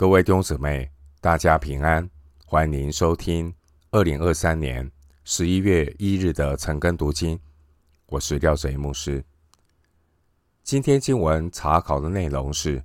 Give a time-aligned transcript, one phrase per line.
[0.00, 2.08] 各位弟兄姊妹，大家平安，
[2.46, 3.54] 欢迎您收听
[3.90, 4.90] 二零二三年
[5.24, 7.38] 十一月一日的晨更读经。
[8.06, 9.22] 我是廖哲一牧师。
[10.62, 12.80] 今天经文查考的内容是《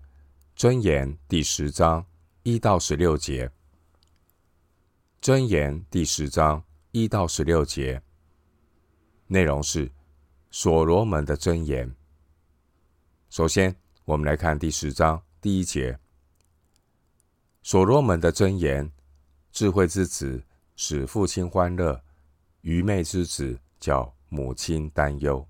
[0.58, 2.06] 箴言》第十章
[2.44, 3.48] 一到十六节，
[5.22, 6.62] 《箴言》第十章
[6.92, 8.02] 一到十六节
[9.28, 9.90] 内容是
[10.52, 11.90] 所罗门的箴言。
[13.30, 13.74] 首先，
[14.04, 15.98] 我们来看第十章第一节。
[17.66, 18.92] 所罗门的箴言：
[19.52, 20.44] 智慧之子
[20.76, 22.00] 使父亲欢乐，
[22.62, 25.44] 愚昧之子叫母亲担忧。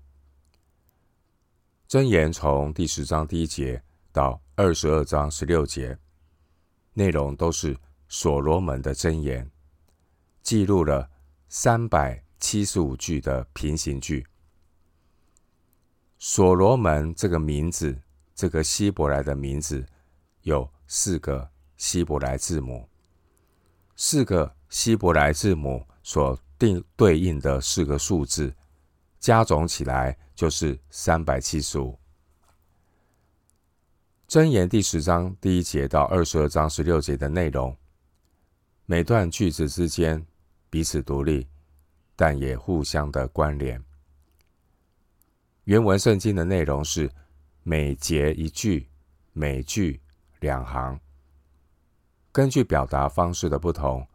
[1.86, 5.98] 箴言从第十章第一节到二十二章十六节，
[6.94, 7.76] 内容都是
[8.08, 9.50] 所罗门的箴言，
[10.42, 11.10] 记录了
[11.50, 14.26] 三百七十五句的平行句。
[16.18, 18.00] 所罗门这个名字，
[18.34, 19.84] 这个希伯来的名字
[20.40, 21.50] 有四个。
[21.76, 22.88] 希伯来字母，
[23.96, 28.54] 四个希伯来字母所定对应的四个数字，
[29.18, 31.98] 加总起来就是三百七十五。
[34.28, 37.76] 箴言第十章第一节到二十二章十六节的内容，
[38.84, 40.26] 每段句子之间
[40.68, 41.46] 彼此独立，
[42.16, 43.82] 但也互相的关联。
[45.64, 47.10] 原文圣经的内容是
[47.62, 48.88] 每节一句，
[49.32, 50.00] 每句
[50.40, 50.98] 两行。
[52.36, 54.06] 根据表达方式的不同，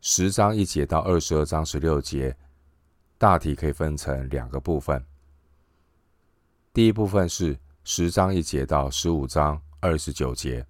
[0.00, 2.34] 十章一节到二十二章十六节，
[3.18, 5.04] 大体可以分成两个部分。
[6.72, 10.66] 第一部分是十章一节到十五章二十九节，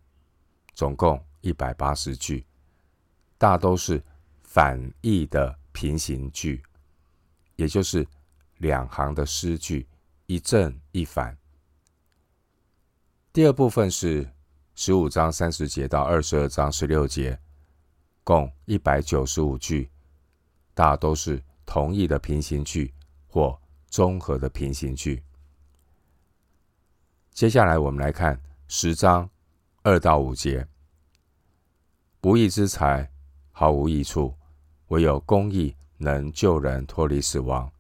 [0.74, 2.44] 总共一百八十句，
[3.38, 4.02] 大都是
[4.42, 6.60] 反义的平行句，
[7.54, 8.04] 也就是
[8.56, 9.86] 两行的诗句，
[10.26, 11.38] 一正一反。
[13.32, 14.28] 第二部分是。
[14.74, 17.38] 十五章三十节到二十二章十六节，
[18.24, 19.90] 共一百九十五句，
[20.72, 22.92] 大都是同义的平行句
[23.26, 25.22] 或综合的平行句。
[27.32, 29.28] 接下来，我们来看十章
[29.82, 30.66] 二到五节：
[32.20, 33.10] 不义之财
[33.50, 34.34] 毫无益处，
[34.88, 37.70] 唯有公义能救人脱离死亡。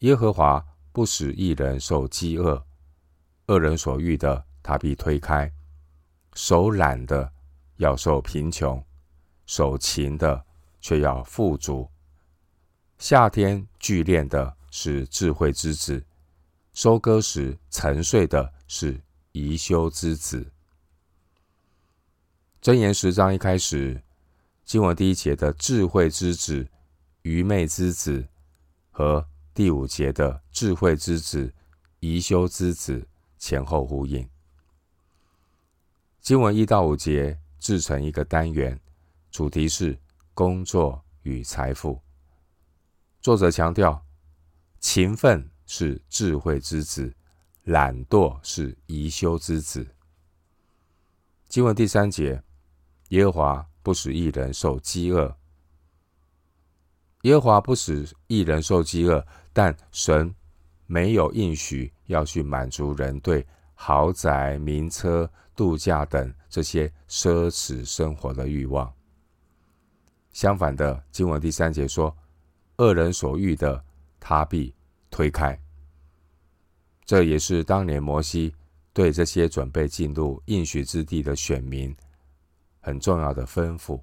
[0.00, 2.62] 耶和华不使一人受饥饿，
[3.46, 5.50] 恶人所欲的，他必推开。
[6.42, 7.30] 手懒的
[7.76, 8.82] 要受贫穷，
[9.44, 10.42] 手勤的
[10.80, 11.86] 却要富足。
[12.96, 16.02] 夏天聚敛的是智慧之子，
[16.72, 18.98] 收割时沉睡的是
[19.32, 20.50] 宜修之子。
[22.62, 24.02] 箴言十章一开始，
[24.64, 26.66] 经文第一节的智慧之子、
[27.20, 28.26] 愚昧之子，
[28.90, 31.52] 和第五节的智慧之子、
[31.98, 34.26] 宜修之子前后呼应。
[36.20, 38.78] 经文一到五节制成一个单元，
[39.30, 39.98] 主题是
[40.34, 41.98] 工作与财富。
[43.22, 44.04] 作者强调，
[44.80, 47.14] 勤奋是智慧之子，
[47.64, 49.86] 懒惰是贻羞之子。
[51.48, 52.42] 经文第三节，
[53.08, 55.34] 耶和华不使一人受饥饿。
[57.22, 60.34] 耶和华不使一人受饥饿，但神
[60.86, 65.30] 没有应许要去满足人对豪宅、名车。
[65.60, 68.90] 度假等这些奢侈生活的欲望。
[70.32, 72.16] 相反的，经文第三节说
[72.80, 73.84] ：“恶人所欲的，
[74.18, 74.74] 他必
[75.10, 75.60] 推开。”
[77.04, 78.54] 这也是当年摩西
[78.94, 81.94] 对这些准备进入应许之地的选民
[82.80, 84.00] 很重要的吩咐。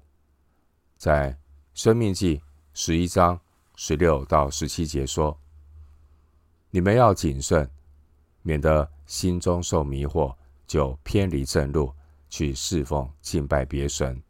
[0.96, 1.32] 在
[1.74, 2.36] 《生命记》
[2.72, 3.36] 十一章
[3.74, 5.36] 十六到十七节说
[6.70, 7.68] ：“你们要谨慎，
[8.42, 10.32] 免得心中受迷惑。”
[10.68, 11.92] 就偏离正路，
[12.28, 14.22] 去侍奉敬拜别神。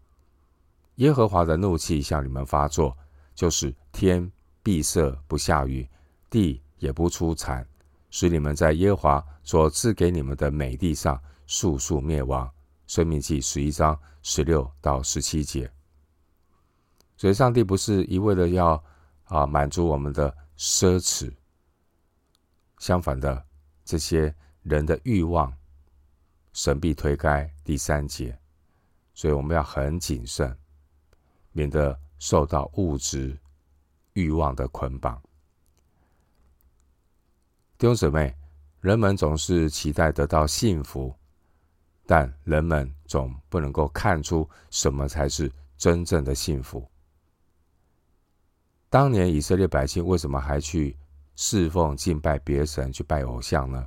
[0.94, 2.96] 耶和华的怒气向你们发作，
[3.34, 4.30] 就是天
[4.62, 5.86] 闭塞不下雨，
[6.30, 7.66] 地也不出产，
[8.10, 12.48] 使你们在耶和华所赐给你们的美地上速速灭亡。
[12.86, 15.70] 申命记十一章十六到十七节。
[17.16, 18.82] 所以，上帝不是一味的要
[19.24, 21.32] 啊满足我们的奢侈，
[22.78, 23.44] 相反的，
[23.84, 24.32] 这些
[24.62, 25.52] 人的欲望。
[26.58, 28.36] 神必推开第三节，
[29.14, 30.58] 所以我们要很谨慎，
[31.52, 33.38] 免得受到物质
[34.14, 35.22] 欲望的捆绑。
[37.78, 38.34] 弟兄姊妹，
[38.80, 41.14] 人们总是期待得到幸福，
[42.04, 46.84] 但人们总不能够看出什么才是真正的幸福。
[48.90, 50.96] 当年以色列百姓为什么还去
[51.36, 53.86] 侍奉敬拜别神，去拜偶像呢？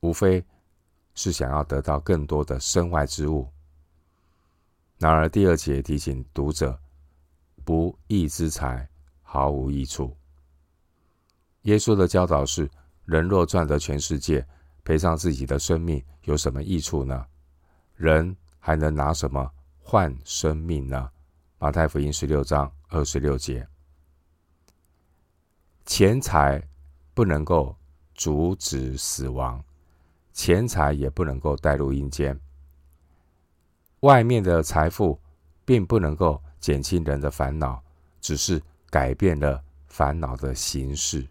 [0.00, 0.42] 无非。
[1.18, 3.48] 是想要得到更多的身外之物。
[4.98, 6.78] 然而第二节提醒读者，
[7.64, 8.88] 不义之财
[9.20, 10.16] 毫无益处。
[11.62, 12.70] 耶稣的教导是：
[13.04, 14.46] 人若赚得全世界，
[14.84, 17.26] 赔上自己的生命，有什么益处呢？
[17.96, 21.10] 人还能拿什么换生命呢？
[21.58, 23.66] 马太福音十六章二十六节。
[25.84, 26.62] 钱财
[27.12, 27.76] 不能够
[28.14, 29.60] 阻止死亡，
[30.38, 32.38] 钱财也不能够带入阴间。
[34.02, 35.20] 外面的财富
[35.64, 37.82] 并不能够减轻人的烦恼，
[38.20, 41.26] 只是改变了烦恼的形式。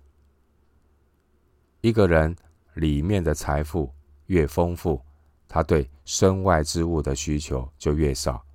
[1.80, 2.36] 一个人
[2.74, 3.90] 里面的财富
[4.26, 5.02] 越丰富，
[5.48, 8.46] 他对身外之物的需求就越少，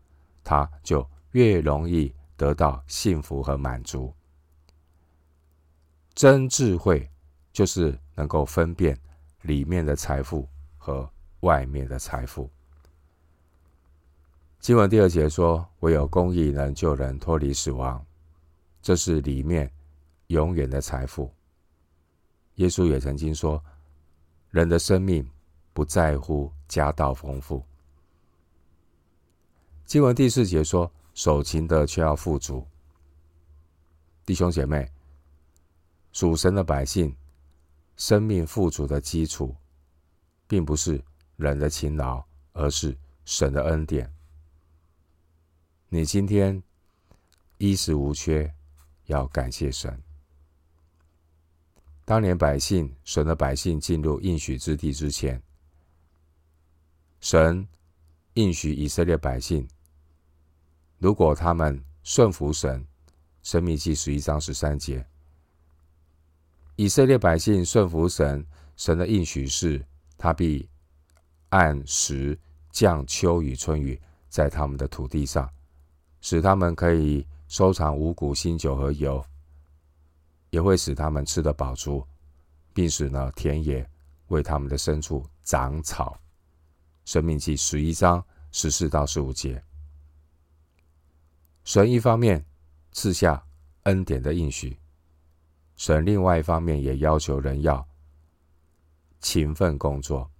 [0.45, 4.15] 他就越容易得到幸福和满足。
[6.13, 7.11] 真智慧
[7.55, 8.95] 就是能够分辨
[9.43, 11.09] 里面的财富和
[11.41, 12.50] 外面的财富。
[14.59, 18.05] 经文第二节说：“唯有公义能救人脱离死亡，
[18.81, 19.71] 这是里面
[20.29, 21.33] 永远的财富。”
[22.56, 23.62] 耶稣也曾经说
[24.50, 25.29] ：“人的生命
[25.73, 27.65] 不在乎家道丰富。”
[29.85, 32.65] 经文第四节说：“守勤的却要富足。”
[34.25, 34.89] 弟兄姐妹，
[36.12, 37.15] 属神的百姓，
[38.03, 39.55] 生命富足的基础，
[40.49, 41.01] 并不是
[41.37, 42.21] 人的勤劳，
[42.53, 44.13] 而是神的恩典。
[45.89, 46.61] 你今天
[47.59, 48.53] 衣食无缺，
[49.05, 50.03] 要感谢神。
[52.05, 55.41] 当年百姓，神的百姓进入应许之地之前，
[57.21, 57.69] 神
[58.35, 59.69] 应许以色列百姓，
[60.99, 62.85] 如果他们顺服神，
[63.45, 65.07] 申命记十一章十三节，
[66.82, 68.44] 以色列百姓顺服神，
[68.76, 69.87] 神的应许是，
[70.19, 70.69] 他必
[71.50, 72.37] 按时
[72.73, 73.96] 降秋雨春雨
[74.29, 75.49] 在他们的土地上，
[76.20, 79.25] 使他们可以收藏五谷、新酒和油。
[80.50, 82.05] 也会使他们吃得饱足，
[82.75, 83.88] 并使呢田野
[84.26, 86.19] 为他们的牲畜长草。
[87.05, 88.20] 申命记十一章
[88.50, 89.62] 十四到十五节。
[91.62, 92.44] 神一方面
[92.90, 93.40] 赐下
[93.84, 94.76] 恩典的应许，
[95.82, 97.84] 神另外一方面也要求人要
[99.19, 100.31] 勤奋工作。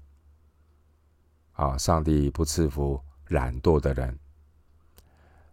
[1.55, 4.17] 啊，上帝不赐福懒惰的人，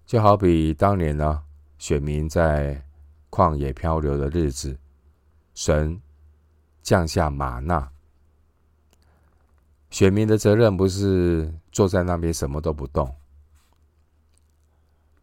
[0.06, 1.44] 就好比当年呢，
[1.80, 2.80] 选民在。
[3.32, 4.76] 旷野漂流的日子，
[5.54, 6.02] 神
[6.82, 7.92] 降下吗哪。
[9.92, 13.16] 选民的责任不是坐在那边什么都不动，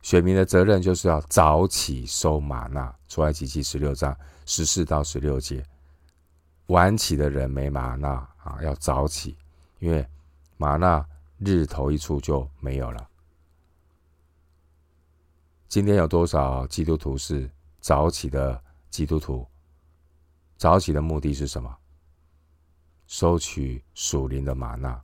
[0.03, 2.95] 选民的责任就是要早起收吗哪。
[3.09, 4.17] 出埃及记十六章
[4.47, 5.63] 十四到十六节，
[6.69, 8.09] 晚起的人没吗哪
[8.43, 9.37] 啊，要早起，
[9.81, 10.09] 因为
[10.57, 11.07] 吗哪
[11.39, 13.07] 日头一出就没有了。
[15.69, 17.51] 今天有多少基督徒是？
[17.81, 19.47] 早起的基督徒，
[20.57, 21.77] 早起的目的是什么？
[23.07, 25.03] 收取属灵的吗哪。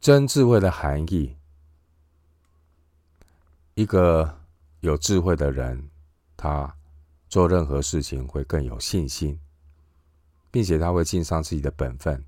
[0.00, 1.36] 真智慧的含义，
[3.74, 4.40] 一个
[4.80, 5.89] 有智慧的人，
[6.42, 6.74] 他
[7.28, 9.38] 做任何事情会更有信心，
[10.50, 12.24] 并且他会尽上自己的本分，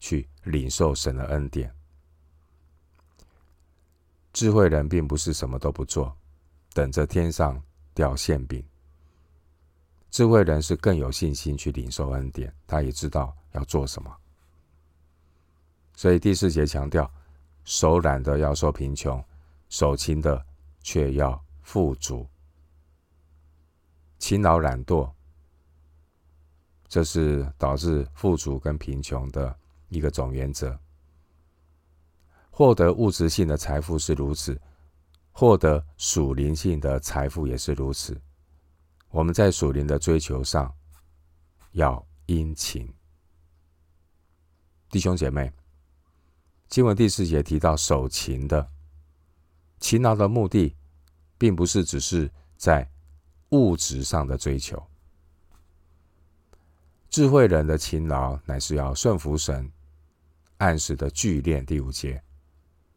[0.00, 1.72] 去领受神的恩典。
[4.32, 6.16] 智慧人并不是什么都不做。
[6.74, 7.62] 等着天上
[7.94, 8.64] 掉馅饼，
[10.10, 14.12] 智慧人是更有信心去领受恩典，他也知道要做什么。
[15.94, 17.08] 所以第四节强调，
[17.64, 19.24] 手懒的要受贫穷，
[19.68, 20.44] 手勤的
[20.80, 22.26] 却要富足。
[24.22, 25.12] 勤劳懒惰，
[26.86, 30.78] 这是导致富足跟贫穷的一个总原则。
[32.48, 34.58] 获得物质性的财富是如此。
[35.32, 38.16] 获得属灵性的财富也是如此。
[39.10, 40.72] 我们在属灵的追求上
[41.72, 42.88] 要殷勤。
[44.88, 45.52] 弟兄姐妹，
[46.68, 48.70] 经文第四节提到守勤的，
[49.80, 50.76] 勤劳的目的，
[51.36, 52.88] 并不是只是在
[53.52, 54.86] 物质上的追求。
[57.08, 59.72] 智慧人的勤劳乃是要顺服神，
[60.58, 61.64] 按时的聚练。
[61.64, 62.22] 第五节。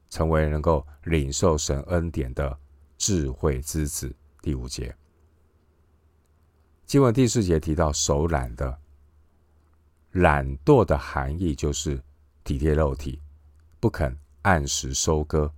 [0.07, 2.57] 成为能够领受神恩典的
[2.97, 4.15] 智慧之子。
[4.41, 4.95] 第五节，
[6.85, 8.79] 经文第四节提到手懒的，
[10.11, 12.01] 懒惰的含义就是
[12.45, 13.19] 体贴肉体，
[13.81, 15.51] 不肯按时收割，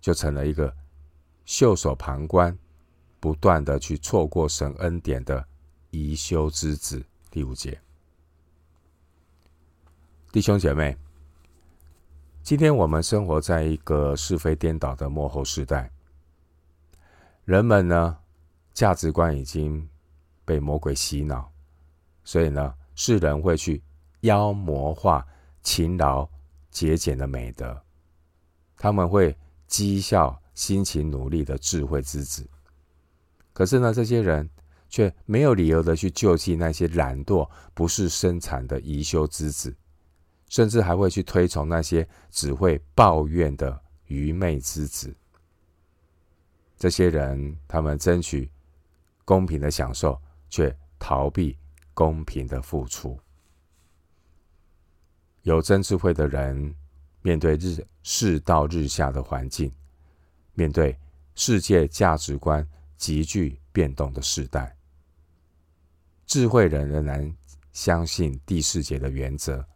[0.00, 0.74] 就成了一个
[1.44, 2.56] 袖手旁观，
[3.22, 5.46] 不断的去错过神恩典的
[5.92, 7.00] 贻羞之子。
[7.30, 7.80] 第五节，
[10.32, 10.96] 弟兄姐妹，
[12.42, 15.88] 今天我们生活在一个是非颠倒的幕后时代，
[17.44, 18.18] 人们呢，
[18.74, 19.88] 价值观已经
[20.44, 21.48] 被魔鬼洗脑，
[22.24, 23.80] 所以呢，世人会去
[24.22, 25.24] 妖魔化
[25.62, 26.28] 勤劳
[26.72, 27.80] 节俭的美德，
[28.76, 29.38] 他们会
[29.68, 32.44] 讥笑辛勤努力的智慧之子。
[33.52, 34.48] 可是呢，这些人
[34.88, 39.74] 却没有理由的去救济那些懒惰不是生产的贻羞之子。
[40.48, 45.16] 甚至还会去推崇那些只会抱怨的愚昧之子。
[46.76, 48.50] 这些人，他们争取
[49.24, 51.56] 公平的享受，却逃避
[51.94, 53.18] 公平的付出。
[55.40, 56.76] 有真智慧的人，
[57.22, 59.72] 面对日世道日下的环境，
[60.52, 60.94] 面对
[61.34, 62.68] 世界价值观
[63.02, 64.76] 急剧变动的时代，
[66.24, 67.36] 智慧人仍然
[67.72, 69.66] 相信第四节的原则。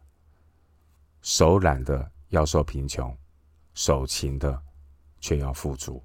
[1.21, 3.13] 手懒的要受贫穷，
[3.73, 4.63] 手勤的
[5.19, 6.01] 却要富足。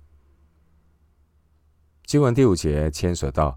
[2.06, 3.56] 经文第五节牵涉到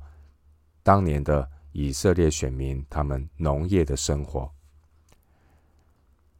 [0.83, 4.53] 当年的以色列选民，他们农业的生活。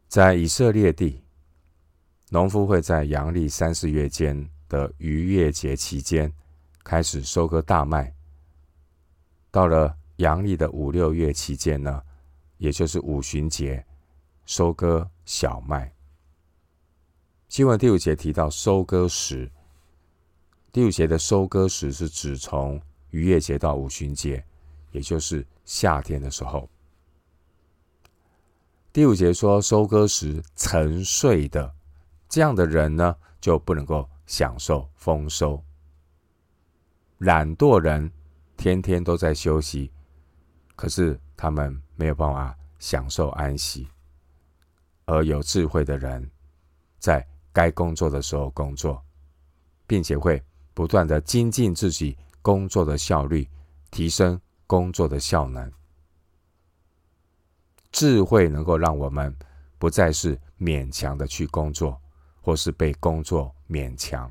[0.06, 1.24] 在以色列地，
[2.28, 6.32] 农夫会在阳历三四月间的逾越节期间
[6.86, 8.14] 开始收割大麦。
[9.50, 12.00] 到了阳历的五六月期间呢，
[12.58, 13.84] 也就是五旬节。
[14.44, 15.92] 收割小麦。
[17.48, 19.50] 新闻第五节提到收割时，
[20.70, 24.44] 第五节的收割时是指从逾越节到五旬节，
[24.92, 26.70] 也就是夏天的时候。
[28.92, 31.74] 第五节说收割时沉睡的
[32.28, 35.60] 这样的人呢，就不能够享受丰收。
[37.18, 38.10] 懒惰人
[38.56, 39.90] 天天都在休息，
[40.74, 43.88] 可是他们没有办法享受安息。
[45.06, 46.28] 而有智慧的人，
[46.98, 49.02] 在该工作的时候工作，
[49.86, 50.42] 并且会
[50.74, 53.48] 不断的精进自己工作的效率，
[53.90, 55.72] 提升工作的效能。
[57.92, 59.34] 智慧能够让我们
[59.78, 61.98] 不再是勉强的去工作，
[62.42, 64.30] 或是被工作勉强。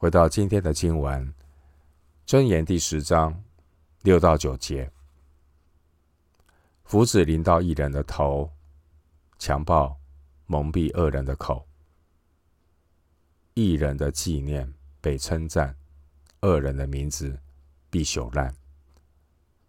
[0.00, 1.34] 回到今天的经文，
[2.24, 3.42] 箴言第十章
[4.02, 4.88] 六到九节。
[6.84, 8.48] 斧子临到一人的头，
[9.40, 9.98] 强暴
[10.46, 11.66] 蒙蔽恶人的口。
[13.54, 15.74] 一人的纪念被称赞，
[16.42, 17.36] 恶人的名字
[17.90, 18.54] 必朽烂。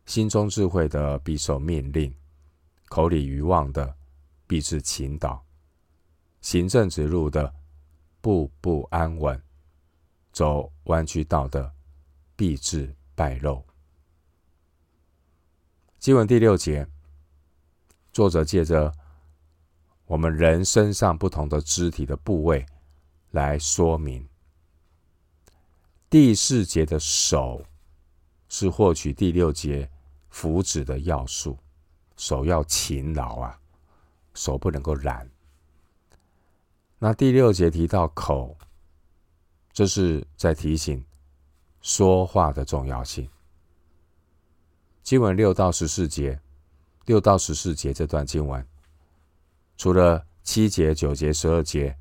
[0.05, 2.13] 心中智慧的必受命令，
[2.87, 3.95] 口里愚妄的
[4.45, 5.43] 必至倾倒。
[6.41, 7.51] 行正直路的
[8.21, 9.41] 步步安稳，
[10.39, 11.69] 走弯曲道的
[12.37, 13.61] 必致败露。
[15.99, 16.87] 经文第六节。
[18.13, 18.89] 作者借着
[20.05, 22.65] 我们人身上不同的肢体的部位
[23.31, 24.25] 来说明，
[26.09, 27.61] 第四节的手
[28.47, 29.91] 是获取第六节
[30.29, 31.59] 福祉的要素，
[32.15, 33.59] 手要勤劳啊，
[34.33, 35.29] 手不能够懒。
[36.97, 38.57] 那第六节提到口，
[39.79, 41.01] 这是在提醒
[41.79, 43.29] 说话的重要性。
[45.03, 46.37] 经文六到十四节。
[47.05, 48.67] 六到十四节这段经文，
[49.77, 51.97] 除了七节、九节、十二节，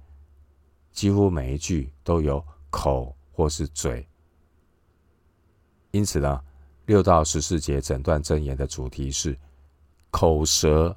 [0.90, 4.04] 几乎每一句都有口或是嘴。
[5.92, 6.42] 因此呢，
[6.86, 9.38] 六到十四节整段箴言的主题是
[10.10, 10.94] 口舌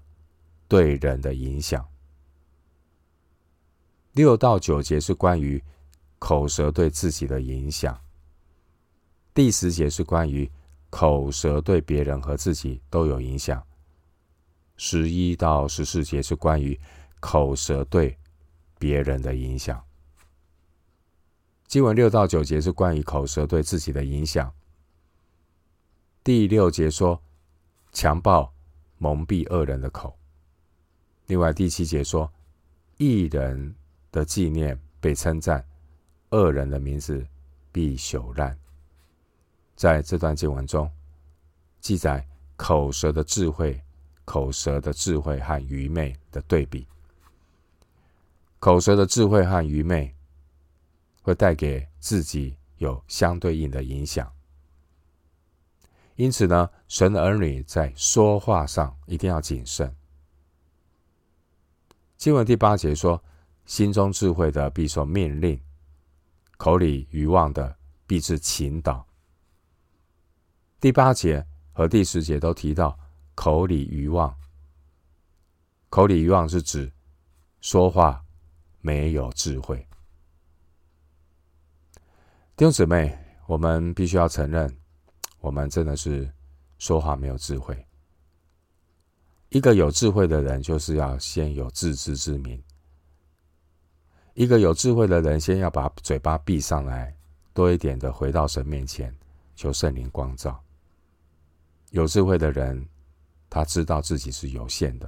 [0.68, 1.88] 对人的影响。
[4.14, 5.64] 六到九节是关于
[6.22, 8.00] 口舌对自己的影响。
[9.34, 10.50] 第十节是关于
[10.92, 13.62] 口舌对别人和自己都有影响。
[14.78, 16.80] 十一到十四节是关于
[17.20, 18.16] 口舌对
[18.78, 19.84] 别人的影响。
[21.66, 24.54] 经文六到九节是关于口舌对自己的影响。
[26.24, 27.20] 第六节说
[27.92, 28.54] 强暴
[29.00, 30.16] 蒙蔽恶人的口。
[31.26, 32.32] 另外第七节说
[32.98, 33.76] 义人
[34.12, 35.66] 的纪念被称赞，
[36.32, 37.26] 恶人的名字
[37.72, 38.58] 必朽烂。
[39.76, 40.92] 在这段经文中
[41.80, 43.82] 记载口舌的智慧。
[44.24, 46.88] 口舌的智慧和愚昧的对比，
[48.60, 50.16] 口舌的智慧和愚昧
[51.22, 54.32] 会带给自己有相对应的影响。
[56.16, 59.94] 因此呢，神的儿女在说话上一定要谨慎。
[62.16, 63.22] 经文第八节说
[63.66, 65.60] ：“心中智慧的必受命令，
[66.62, 67.76] 口里愚妄的
[68.06, 69.04] 必致倾倒。”
[70.80, 72.96] 第八节和第十节都提到。
[73.34, 74.36] 口里愚妄，
[75.90, 76.92] 口里愚妄是指
[77.62, 78.24] 说话
[78.82, 79.88] 没有智慧。
[82.56, 84.78] 弟兄姊妹，我们必须要承认，
[85.40, 86.32] 我们真的是
[86.78, 87.84] 说话没有智慧。
[89.50, 92.62] 一个有智慧的人，就是要先有自知之明。
[94.34, 97.16] 一个有智慧的人，先要把嘴巴闭上来，
[97.54, 99.14] 多一点的回到神面前，
[99.56, 100.62] 求圣灵光照。
[101.90, 102.88] 有智慧的人，
[103.50, 105.08] 他知道自己是有限的；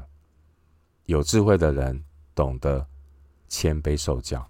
[1.06, 2.04] 有智慧的人，
[2.36, 2.86] 懂得
[3.48, 4.46] 谦卑受教。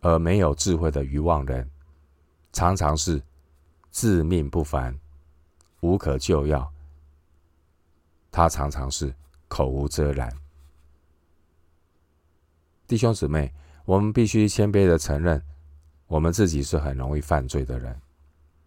[0.00, 1.70] 而没有智慧的愚妄人，
[2.52, 3.22] 常常是
[3.90, 4.98] 自命不凡，
[5.80, 6.72] 无可救药。
[8.30, 9.14] 他常常是
[9.48, 10.41] 口无遮拦。
[12.92, 13.50] 弟兄姊妹，
[13.86, 15.42] 我们必须谦卑的承认，
[16.08, 17.98] 我们自己是很容易犯罪的人，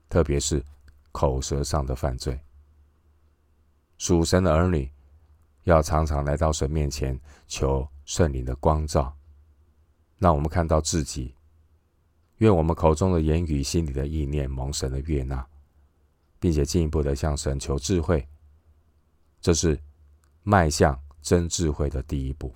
[0.09, 0.65] 特别是
[1.11, 2.39] 口舌上的犯罪。
[3.99, 4.91] 属神的儿女
[5.65, 7.15] 要常常来到神面前，
[7.45, 9.15] 求圣灵的光照，
[10.17, 11.35] 让我们看到自己。
[12.37, 15.45] 愿我们口中的言语、心里的意念蒙神的悦纳，
[16.39, 18.27] 并且进一步的向神求智慧。
[19.39, 19.79] 这是
[20.41, 22.51] 迈向真智慧的第一步。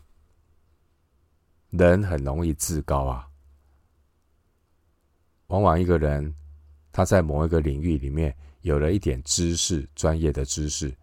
[1.69, 3.29] 人很容易自高啊，
[5.47, 6.33] 往往一个人
[6.91, 10.95] 他在某一个领域里面有了一点知识、专业的知识，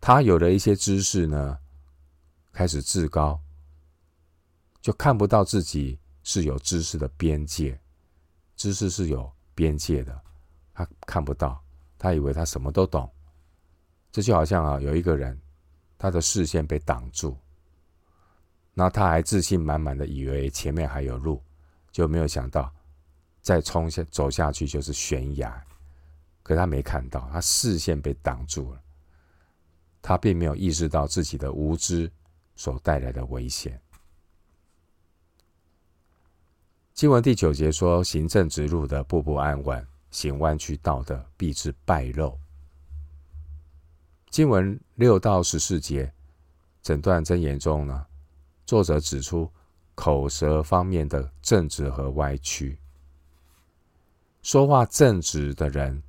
[0.00, 1.58] 他有了一些知识呢，
[2.50, 3.38] 开始自高，
[4.80, 7.78] 就看不到自己是有知识的边界，
[8.56, 10.20] 知识是有边界的，
[10.72, 11.62] 他看不到，
[11.98, 13.08] 他以为他什么都懂。
[14.10, 15.40] 这就好像啊，有一个人，
[15.96, 17.36] 他的视线被挡住，
[18.74, 21.42] 那他还自信满满的以为前面还有路，
[21.90, 22.72] 就没有想到
[23.40, 25.62] 再冲下走下去就是悬崖，
[26.42, 28.80] 可他没看到，他视线被挡住了，
[30.00, 32.10] 他并没有意识到自己的无知
[32.56, 33.80] 所带来的危险。
[36.94, 42.38] 经文第九节说：“行正直路的，步步安稳；行弯曲道的，必致败露。”
[44.30, 46.12] 经文六到十四节，
[46.82, 48.06] 整段箴言中呢，
[48.64, 49.50] 作者指出
[49.94, 52.78] 口舌方面的正直和歪曲。
[54.42, 56.02] 说话正直的人，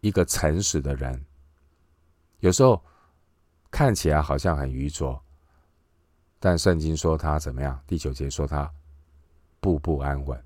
[0.00, 1.24] 一个诚实的人，
[2.40, 2.82] 有时候
[3.70, 5.22] 看起来好像很愚拙，
[6.38, 7.80] 但圣经说他怎么样？
[7.86, 8.72] 第九节说他
[9.60, 10.42] 步步安稳。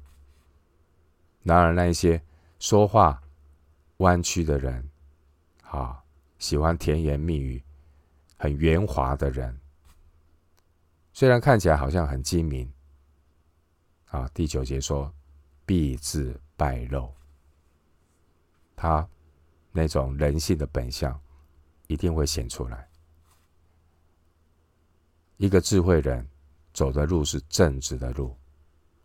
[1.43, 2.23] 然而，那一些
[2.59, 3.23] 说话
[3.99, 4.89] 弯曲的人，
[5.63, 6.03] 啊。
[6.39, 7.61] 喜欢甜言蜜语、
[8.37, 9.59] 很圆滑的人，
[11.19, 12.73] 虽然看起来好像很精明，
[14.05, 15.13] 啊，第九节说
[15.67, 17.13] 必致败露，
[18.77, 19.05] 他
[19.73, 21.21] 那种人性的本相
[21.89, 22.89] 一定会显出来。
[25.39, 26.25] 一个智慧人
[26.73, 28.33] 走的路是正直的路，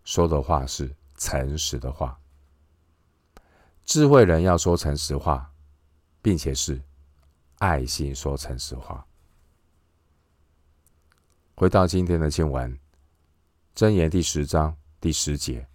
[0.03, 2.15] 说的话是诚实的话。
[3.85, 5.51] 智慧人要说诚实话，
[6.21, 6.79] 并且是。
[7.57, 9.03] 爱心说诚实话。
[11.55, 12.79] 回到今天的经文，
[13.75, 15.67] 箴言第十章第十节：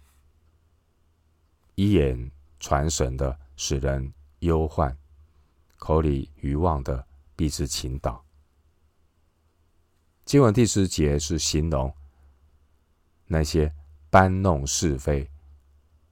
[1.75, 4.93] 一眼传神的，使人忧患；
[5.77, 8.23] 口里愚妄的，必致倾倒。
[10.25, 11.91] 经文第十节是形容
[13.25, 13.73] 那些
[14.09, 15.31] 搬弄是非、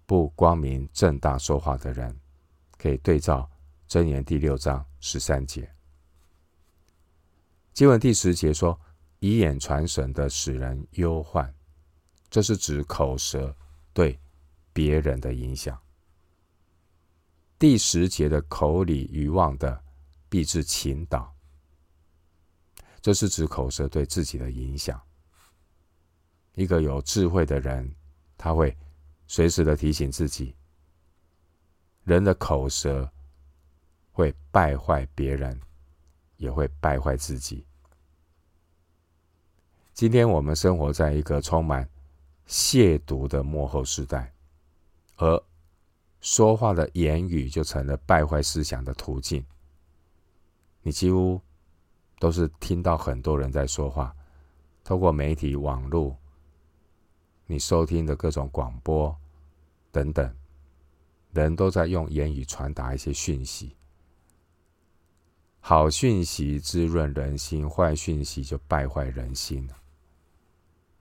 [0.05, 2.17] 不光明正大说话的人，
[2.77, 3.49] 可以对照。
[3.89, 5.73] 箴言第六章十三节，
[7.73, 8.77] 经文第十节说
[9.19, 11.53] ：“以眼传神的，使人忧患。”
[12.29, 13.55] 这是指口舌
[13.93, 14.19] 对
[14.73, 15.79] 别人的影响。
[17.57, 19.83] 第十节的口里余望的，
[20.29, 21.33] 必致倾倒。
[23.01, 25.01] 这是指口舌对自己的影响。
[26.55, 27.95] 一个有智慧的人，
[28.37, 28.75] 他会
[29.27, 30.55] 随时的提醒自己，
[32.03, 33.09] 人的口舌。
[34.11, 35.61] 会败坏别人，
[36.37, 37.63] 也会败坏自己。
[39.97, 41.89] 今天我们生活在一个充满
[42.47, 44.31] 亵渎的幕后时代，
[45.15, 45.43] 而
[46.21, 49.43] 说话的言语就成了败坏思想的途径。
[50.83, 51.41] 你几乎
[52.19, 54.15] 都是听到很多人在说话，
[54.83, 56.15] 透过媒体、网络，
[57.47, 59.17] 你收听的各种广播
[59.91, 60.31] 等等，
[61.33, 63.75] 人都在用言语传达一些讯息。
[65.59, 69.73] 好讯息滋润人心，坏讯息就败坏人心了。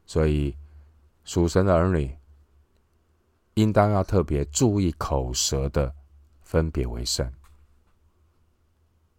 [0.07, 0.57] 所以，
[1.25, 2.17] 属神的儿女
[3.55, 5.93] 应当要特别注意口舌的
[6.43, 7.31] 分别为圣。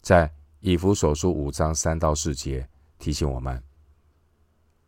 [0.01, 3.61] 在以弗所书五章三到四节提醒我们：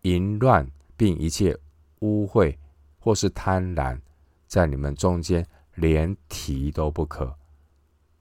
[0.03, 1.57] 淫乱并一切
[1.99, 2.57] 污秽
[2.99, 3.99] 或是贪婪，
[4.47, 7.35] 在你们中间连提都不可，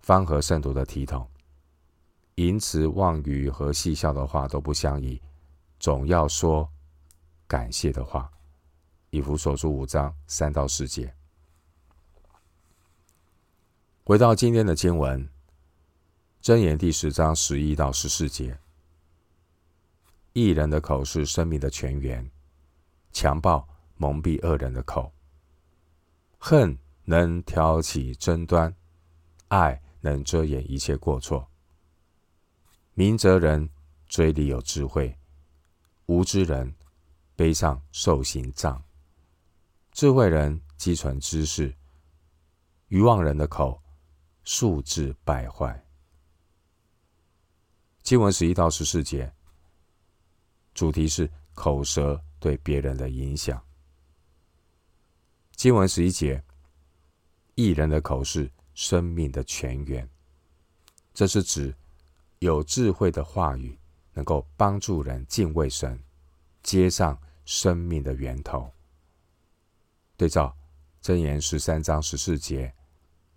[0.01, 1.29] 方合圣徒的体统。
[2.35, 5.21] 淫词妄语和戏笑的话都不相宜，
[5.79, 6.69] 总要说
[7.49, 8.31] 感谢的话。
[9.11, 11.15] 以弗所书五章三到四节。
[14.05, 15.27] 回到今天的经文，
[16.43, 18.59] 箴言第十章十一到十四节：
[20.35, 22.31] 一人的口是生命的泉源，
[23.13, 25.11] 强暴蒙蔽恶人的口。
[26.37, 28.75] 恨能挑起争端，
[29.49, 31.49] 爱能遮掩一切过错。
[32.93, 33.71] 明哲人
[34.07, 35.17] 嘴里有智慧，
[36.05, 36.75] 无知人
[37.39, 38.83] 背上受刑杖。
[39.93, 41.73] 智慧人积存知识，
[42.89, 43.81] 愚妄人的口。
[44.51, 45.85] 素质败坏。
[48.03, 49.31] 经文十一到十四节，
[50.73, 53.63] 主题是口舌对别人的影响。
[55.55, 56.43] 经文十一节，
[57.57, 60.09] 义人的口是生命的泉源，
[61.13, 61.77] 这是指
[62.39, 63.79] 有智慧的话语
[64.15, 66.03] 能够帮助人敬畏神，
[66.63, 68.71] 接上生命的源头。
[70.19, 70.55] 对照
[71.01, 72.75] 箴言十三章十四节。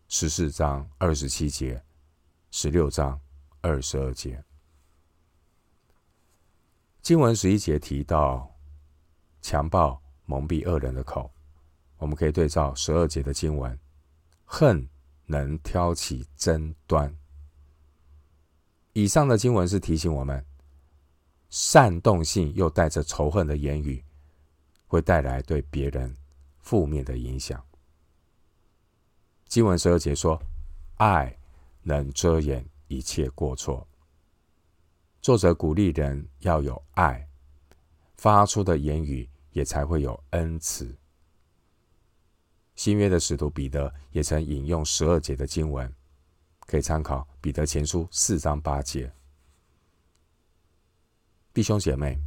[0.09, 1.81] 十四章二十七节，
[2.49, 3.17] 十六章
[3.61, 4.43] 二十二节，
[7.01, 8.53] 经文十一节提到
[9.41, 11.31] 强暴蒙蔽恶人的口，
[11.95, 13.79] 我们可以对照十二节的经文，
[14.43, 14.85] 恨
[15.27, 17.15] 能挑起争端。
[18.91, 20.45] 以上的经文是提醒我们，
[21.51, 24.01] 煽动性又带着仇恨的言语，
[24.87, 26.15] 会带来对别人
[26.61, 27.61] 负面的影响。
[29.47, 30.41] 经文十二节说
[30.95, 31.37] ：“爱
[31.83, 33.85] 能遮掩一切过错。”
[35.21, 37.27] 作者鼓励人要有爱，
[38.15, 40.95] 发出的言语也才会有恩慈。
[42.75, 45.93] 新约的使徒彼得也曾引用十二节的经文，
[46.61, 49.11] 可以参考彼得前书四章八节。
[51.53, 52.19] 弟兄姐妹，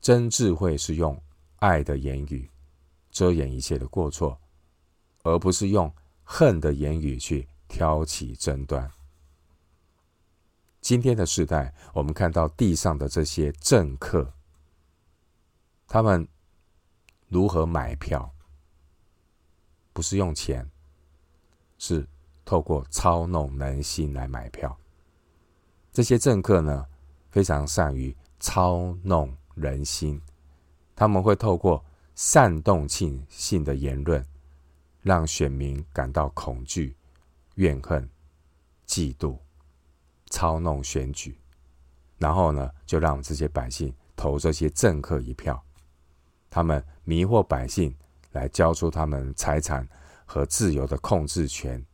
[0.00, 1.20] 真智慧是用
[1.56, 2.50] 爱的言语
[3.10, 4.38] 遮掩一切的过错。
[5.22, 8.88] 而不是用恨的言语去挑起争端。
[10.80, 14.32] 今天的时代，我们看到地上的这些政客，
[15.88, 16.28] 他们
[17.26, 18.32] 如何买票？
[19.92, 20.70] 不是用钱，
[21.76, 22.06] 是
[22.44, 24.78] 透过操弄人心来买票。
[25.92, 26.86] 这些政客呢，
[27.36, 30.18] 非常善于操弄人心，
[30.94, 34.24] 他们会透过煽动性性的言论。
[35.02, 36.96] 让选民感到恐惧、
[37.56, 38.08] 怨恨、
[38.86, 39.36] 嫉妒、
[40.30, 41.38] 操弄选举，
[42.16, 45.62] 然后呢，就让这些百姓投这些政客一票。
[46.48, 47.94] 他们迷惑百姓，
[48.32, 49.86] 来交出他们财产
[50.24, 51.84] 和自由的控制权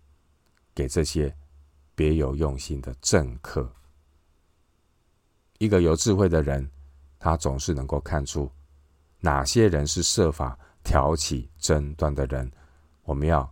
[0.72, 1.35] 给这些
[1.96, 3.74] 别有用心的政客。
[5.62, 6.68] 一个有智慧的人，
[7.20, 8.51] 他总是能够看出
[9.20, 12.51] 哪些人是设法挑起争端的人。
[13.05, 13.48] 我们要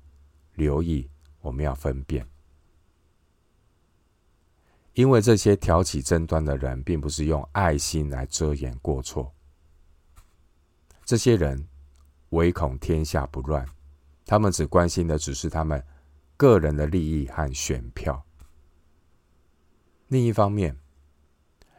[0.54, 1.08] 留意，
[1.40, 2.26] 我们要分辨，
[4.94, 9.32] 因为这些挑起争端的人，并不是用爱心来遮掩过错。
[11.04, 11.64] 这些人
[12.30, 13.64] 唯恐天下不乱，
[14.26, 15.80] 他们只关心的只是他们
[16.36, 18.20] 个人的利益和选票。
[20.08, 20.76] 另一方面，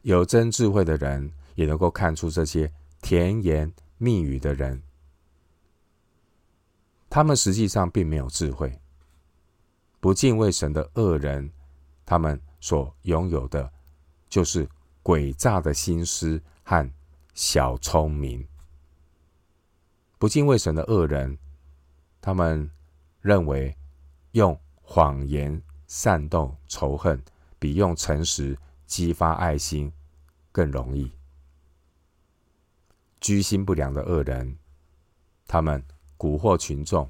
[0.04, 4.82] 有真智慧的人也能够看出这些甜言蜜语的人。
[7.10, 8.80] 他们实际上并没有智慧，
[10.00, 11.52] 不敬畏神的恶人，
[12.06, 13.72] 他们所拥有的，
[14.30, 14.68] 就是
[15.04, 16.90] 诡诈的心思和
[17.34, 18.48] 小聪明。
[20.18, 21.38] 不敬畏神的恶人，
[22.22, 22.70] 他们
[23.20, 23.76] 认为
[24.32, 27.22] 用谎言煽动仇恨，
[27.60, 28.58] 比用诚实
[28.92, 29.90] 激发爱心
[30.52, 31.10] 更容易。
[33.22, 34.58] 居心不良的恶人，
[35.48, 35.82] 他们。
[36.22, 37.10] 蛊惑群众，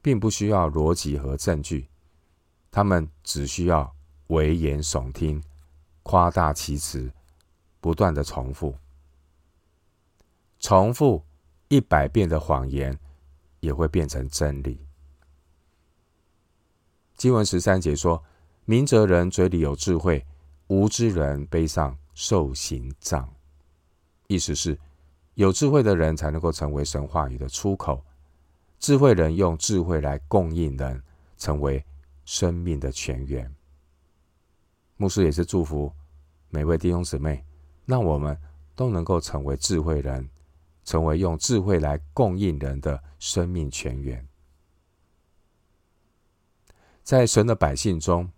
[0.00, 1.86] 并不需要逻辑和证据，
[2.70, 3.94] 他们只需要
[4.28, 5.44] 危言耸听、
[6.02, 7.12] 夸大其词、
[7.82, 8.74] 不断的重复，
[10.58, 11.22] 重复
[11.68, 12.98] 一百遍的谎言
[13.60, 14.80] 也会变成真理。
[17.18, 18.24] 经文十三节说
[18.64, 20.24] ：“明哲人嘴里有智慧，
[20.70, 23.28] 无知人背上受刑杖。”
[24.28, 24.78] 意思是，
[25.34, 28.04] 有智慧的人才能够成为神话语的出口。
[28.78, 31.02] 智慧人用智慧来供应人，
[31.36, 31.84] 成为
[32.24, 33.52] 生命的泉源。
[34.96, 35.92] 牧师也是祝福
[36.48, 37.44] 每位弟兄姊妹，
[37.84, 38.38] 让我们
[38.76, 40.30] 都能够成为智慧人，
[40.84, 44.24] 成为用智慧来供应人的生命泉源。
[47.02, 48.30] 在神的百姓中，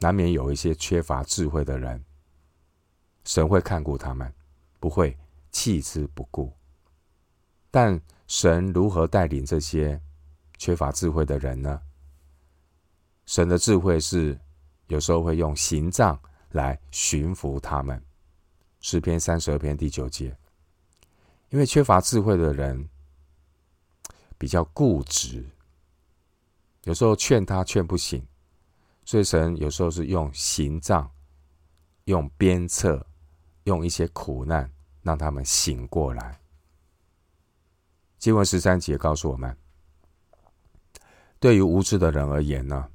[0.00, 2.04] 难免有一些缺乏智慧的人，
[3.24, 4.32] 神会看顾他们，
[4.78, 5.16] 不会
[5.50, 6.52] 弃之不顾。
[7.70, 10.00] 但神如何带领这些
[10.58, 11.80] 缺乏智慧的人呢？
[13.26, 14.38] 神的智慧是
[14.88, 18.02] 有时候会用刑杖来驯服他们。
[18.80, 20.36] 诗篇三十二篇第九节，
[21.48, 22.86] 因为缺乏智慧的人
[24.36, 25.42] 比较固执，
[26.82, 28.22] 有时候劝他劝不醒，
[29.04, 31.10] 所以神有时候是用刑杖、
[32.04, 33.06] 用鞭策、
[33.64, 34.70] 用一些苦难，
[35.02, 36.40] 让他们醒过来。
[38.18, 39.54] 经文十三节告诉我们，
[41.38, 42.88] 对于无知的人而言呢，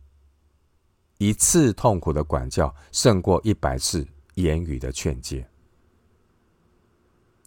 [1.19, 5.47] 一次痛苦的管教胜过一百次言语的劝诫。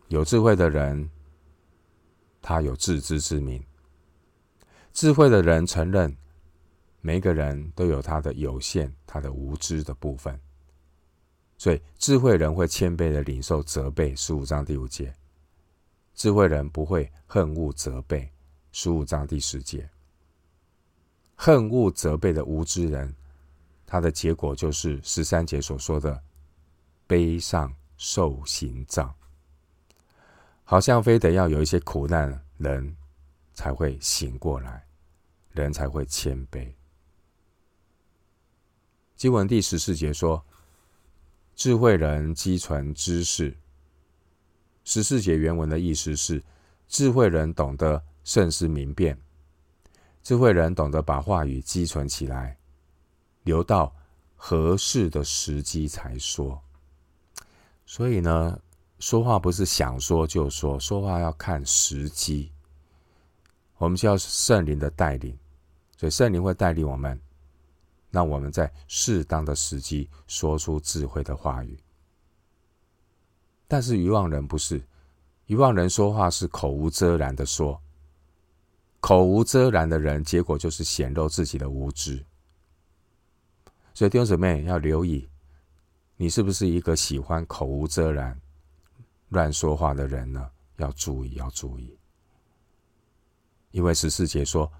[0.06, 1.10] 有智慧的人，
[2.40, 3.64] 他有自知之明。
[4.92, 6.16] 智慧的人承认，
[7.02, 10.40] 每个人都有他的有限、他的无知的部分。
[11.58, 14.16] 所以，智慧人会谦卑的领受责备。
[14.16, 15.14] 十五章第五节，
[16.14, 18.30] 智慧人不会恨恶责备。
[18.70, 19.90] 十五章第十节，
[21.34, 23.14] 恨恶责备的无知人，
[23.84, 26.22] 他的结果就是十三节所说的
[27.06, 29.12] 背上受刑杖。
[30.64, 32.96] 好像非得要有一些苦难，人
[33.52, 34.86] 才会醒过来，
[35.50, 36.72] 人才会谦卑。
[39.22, 40.44] 经文第十四节说
[41.54, 43.56] ：“智慧人积存知识。”
[44.82, 46.42] 十四节原文的意思是：
[46.88, 49.16] 智慧人懂得慎思明辨，
[50.24, 52.58] 智慧人懂得把话语积存起来，
[53.44, 53.94] 留到
[54.34, 56.60] 合适的时机才说。
[57.86, 58.58] 所以呢，
[58.98, 62.50] 说话不是想说就说，说话要看时机。
[63.76, 65.38] 我们需要圣灵的带领，
[65.96, 67.20] 所以圣灵会带领我们，
[68.12, 71.76] 让我们在适当的时机说出智慧的话语。
[73.66, 74.80] 但是愚妄人不是，
[75.46, 77.80] 愚妄人说话是口无遮拦的说，
[79.00, 82.24] 口无遮拦的人，结果就是显露自己的无知。
[83.94, 85.28] 所以弟兄姊妹要留意，
[86.16, 88.40] 你是不是一个喜欢口无遮拦？
[89.30, 91.96] 乱说话的人呢，要注意，要注意，
[93.70, 94.70] 因为十四节说，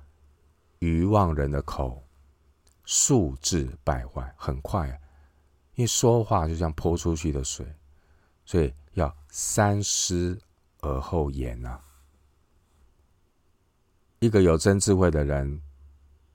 [0.81, 2.02] 愚妄人的口
[2.85, 4.99] 素质败坏，很快啊，
[5.75, 7.67] 因为说话就像泼出去的水，
[8.45, 10.39] 所以要三思
[10.81, 11.81] 而后言呐。
[14.19, 15.61] 一个有真智慧的人，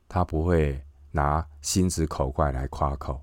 [0.08, 3.22] 他不会拿心直口快来夸口；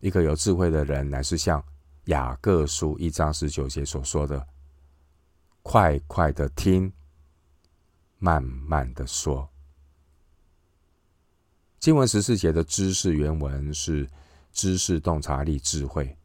[0.00, 1.62] 一个有智慧的人，乃是像。
[2.06, 4.44] 雅各书一章十九节所说的
[5.62, 6.92] ：“快快的听，
[8.18, 9.48] 慢慢的说。”
[11.82, 14.08] 经文十四节的知识原文是
[14.52, 16.16] 知识、洞察力、智慧。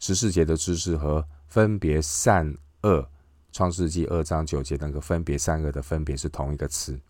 [0.00, 3.08] 十四节的知识和分别善恶，
[3.52, 7.00] 创世纪二章九节那个分别善恶的分别是同一个词，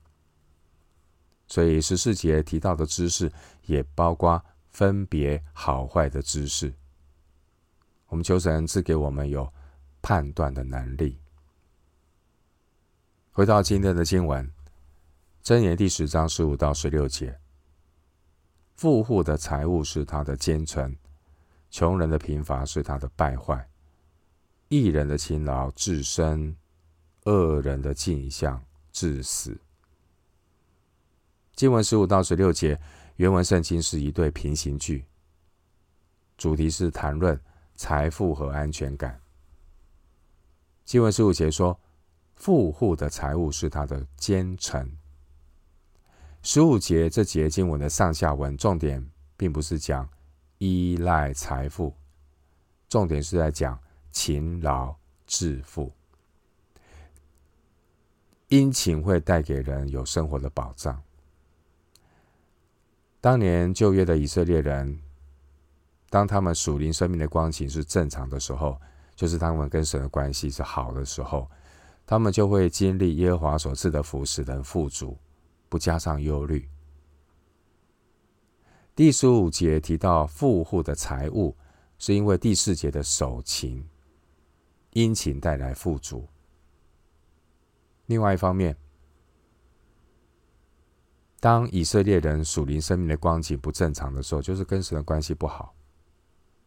[1.47, 3.33] 所以十四节提到的知识
[3.65, 6.71] 也包括分别好坏的知识。
[8.09, 9.51] 我们求神赐给我们有
[10.03, 11.19] 判断的能力。
[13.33, 14.47] 回到今天的经文，
[15.51, 17.37] 箴言第十章十五到十六节：
[18.77, 20.97] 富户的财物是他的奸臣，
[21.73, 23.69] 穷人的贫乏是他的败坏。
[24.69, 26.57] 一人的勤劳致生，
[27.25, 29.59] 恶人的径向致死。
[31.57, 32.81] 经文十五到十六节，
[33.17, 35.05] 原文圣经是一对平行句，
[36.39, 37.37] 主题是谈论。
[37.75, 39.21] 财富和安全感。
[40.85, 41.77] 经文十五节说，
[42.37, 45.00] 富户的财物是他的奸臣。
[46.43, 50.09] 十五节这节经文的上下文重点，并不是讲
[50.59, 51.95] 依赖财富，
[52.89, 53.79] 重点是在讲
[54.11, 54.95] 勤劳
[55.27, 55.93] 致富。
[58.49, 61.01] 殷勤会带给人有生活的保障。
[63.21, 65.01] 当年旧约的以色列人。
[66.13, 68.77] 当他们属灵生命的光景是正常的时候，
[69.15, 71.49] 就是他们跟神的关系是好的时候，
[72.05, 75.17] 他们就会经历耶和华所赐的福，使人富足，
[75.71, 76.69] 不加上忧虑。
[78.95, 81.57] 第十五节提到富户的财物，
[81.99, 83.89] 是因为第四节的守勤，
[84.93, 86.29] 殷勤带来富足。
[88.07, 88.77] 另外一方面，
[91.39, 95.75] 当以色列人属灵生命的光景不正常的时候，就是跟神的关系不好，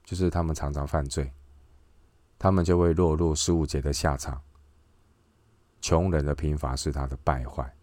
[0.04, 1.32] 就是他们常常犯罪，
[2.39, 4.42] 他们就会落入十五节的下场。
[5.82, 7.76] 穷人的贫乏是他的败坏，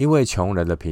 [0.00, 0.88] 因为穷人的贫